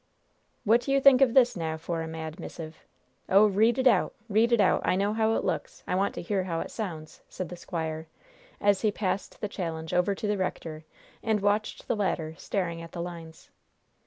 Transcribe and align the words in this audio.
"What 0.63 0.81
do 0.81 0.91
you 0.91 0.99
think 0.99 1.21
of 1.21 1.35
this, 1.35 1.55
now, 1.55 1.77
for 1.77 2.01
a 2.01 2.07
mad 2.07 2.39
missive? 2.39 2.87
Oh, 3.29 3.45
read 3.45 3.77
it 3.77 3.85
out 3.85 4.15
read 4.29 4.51
it 4.51 4.59
out! 4.59 4.81
I 4.83 4.95
know 4.95 5.13
how 5.13 5.35
it 5.35 5.43
looks! 5.45 5.83
I 5.87 5.93
want 5.93 6.15
to 6.15 6.23
hear 6.23 6.45
how 6.45 6.59
it 6.61 6.71
sounds!" 6.71 7.21
said 7.29 7.49
the 7.49 7.55
squire, 7.55 8.07
as 8.59 8.81
he 8.81 8.91
passed 8.91 9.41
the 9.41 9.47
challenge 9.47 9.93
over 9.93 10.15
to 10.15 10.25
the 10.25 10.39
rector, 10.39 10.85
and 11.21 11.39
watched 11.39 11.87
the 11.87 11.95
latter 11.95 12.33
staring 12.39 12.81
at 12.81 12.93
the 12.93 12.99
lines. 13.03 13.51